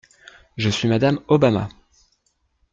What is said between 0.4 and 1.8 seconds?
Je suis madame Obama.